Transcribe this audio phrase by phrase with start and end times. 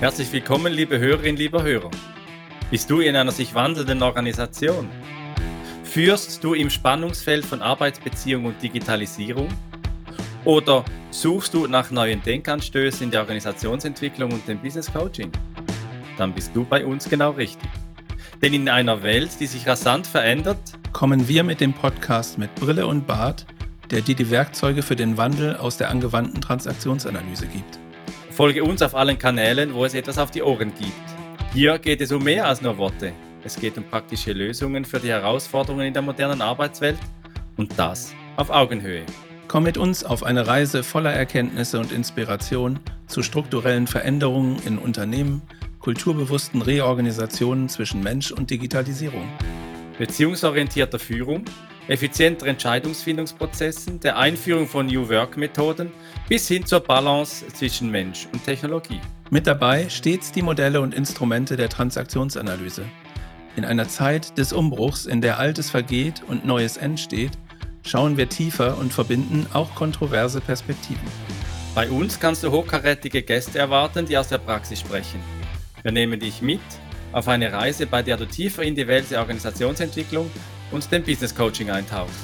[0.00, 1.90] Herzlich willkommen, liebe Hörerinnen, lieber Hörer.
[2.70, 4.88] Bist du in einer sich wandelnden Organisation?
[5.84, 9.48] Führst du im Spannungsfeld von Arbeitsbeziehung und Digitalisierung?
[10.44, 15.32] Oder suchst du nach neuen Denkanstößen in der Organisationsentwicklung und dem Business Coaching?
[16.16, 17.68] Dann bist du bei uns genau richtig.
[18.40, 20.58] Denn in einer Welt, die sich rasant verändert,
[20.92, 23.44] kommen wir mit dem Podcast mit Brille und Bart,
[23.90, 27.78] der dir die Werkzeuge für den Wandel aus der angewandten Transaktionsanalyse gibt.
[28.38, 30.92] Folge uns auf allen Kanälen, wo es etwas auf die Ohren gibt.
[31.52, 33.12] Hier geht es um mehr als nur Worte.
[33.42, 36.98] Es geht um praktische Lösungen für die Herausforderungen in der modernen Arbeitswelt
[37.56, 39.02] und das auf Augenhöhe.
[39.48, 45.42] Komm mit uns auf eine Reise voller Erkenntnisse und Inspiration zu strukturellen Veränderungen in Unternehmen,
[45.80, 49.28] kulturbewussten Reorganisationen zwischen Mensch und Digitalisierung.
[49.98, 51.44] Beziehungsorientierter Führung,
[51.88, 55.90] effizienter Entscheidungsfindungsprozessen, der Einführung von New Work-Methoden
[56.28, 59.00] bis hin zur Balance zwischen Mensch und Technologie.
[59.30, 62.84] Mit dabei stets die Modelle und Instrumente der Transaktionsanalyse.
[63.56, 67.32] In einer Zeit des Umbruchs, in der Altes vergeht und Neues entsteht,
[67.84, 71.08] schauen wir tiefer und verbinden auch kontroverse Perspektiven.
[71.74, 75.20] Bei uns kannst du hochkarätige Gäste erwarten, die aus der Praxis sprechen.
[75.82, 76.60] Wir nehmen dich mit
[77.12, 80.30] auf eine Reise, bei der du tiefer in die Welt der Organisationsentwicklung
[80.70, 82.20] und dem Business Coaching eintauchst.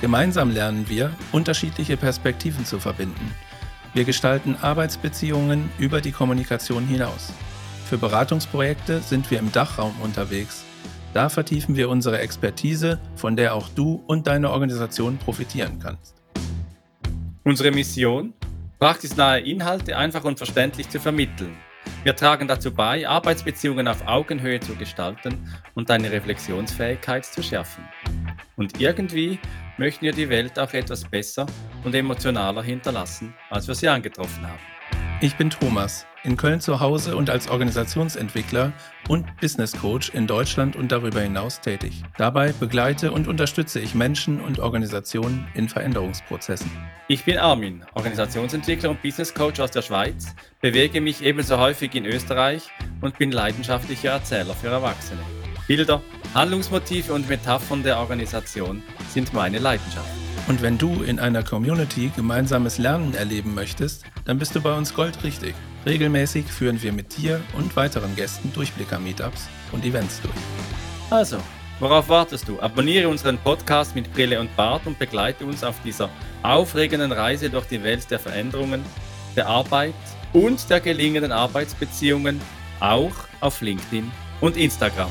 [0.00, 3.34] Gemeinsam lernen wir, unterschiedliche Perspektiven zu verbinden.
[3.92, 7.32] Wir gestalten Arbeitsbeziehungen über die Kommunikation hinaus.
[7.86, 10.64] Für Beratungsprojekte sind wir im Dachraum unterwegs.
[11.12, 16.14] Da vertiefen wir unsere Expertise, von der auch du und deine Organisation profitieren kannst.
[17.42, 18.32] Unsere Mission?
[18.78, 21.56] Praxisnahe Inhalte einfach und verständlich zu vermitteln
[22.02, 25.34] wir tragen dazu bei, Arbeitsbeziehungen auf Augenhöhe zu gestalten
[25.74, 27.84] und deine Reflexionsfähigkeit zu schärfen.
[28.56, 29.38] Und irgendwie
[29.76, 31.46] möchten wir die Welt auch etwas besser
[31.84, 34.79] und emotionaler hinterlassen, als wir sie angetroffen haben.
[35.22, 38.72] Ich bin Thomas, in Köln zu Hause und als Organisationsentwickler
[39.06, 42.02] und Business Coach in Deutschland und darüber hinaus tätig.
[42.16, 46.70] Dabei begleite und unterstütze ich Menschen und Organisationen in Veränderungsprozessen.
[47.08, 52.06] Ich bin Armin, Organisationsentwickler und Business Coach aus der Schweiz, bewege mich ebenso häufig in
[52.06, 52.70] Österreich
[53.02, 55.20] und bin leidenschaftlicher Erzähler für Erwachsene.
[55.66, 56.00] Bilder,
[56.32, 60.29] Handlungsmotive und Metaphern der Organisation sind meine Leidenschaft.
[60.48, 64.94] Und wenn du in einer Community gemeinsames Lernen erleben möchtest, dann bist du bei uns
[64.94, 65.54] goldrichtig.
[65.86, 70.34] Regelmäßig führen wir mit dir und weiteren Gästen Durchblicker-Meetups und Events durch.
[71.10, 71.38] Also,
[71.78, 72.60] worauf wartest du?
[72.60, 76.10] Abonniere unseren Podcast mit Brille und Bart und begleite uns auf dieser
[76.42, 78.82] aufregenden Reise durch die Welt der Veränderungen,
[79.36, 79.94] der Arbeit
[80.32, 82.40] und der gelingenden Arbeitsbeziehungen,
[82.80, 85.10] auch auf LinkedIn und Instagram.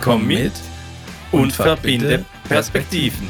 [0.00, 0.52] Komm mit
[1.32, 3.28] und verbinde Perspektiven.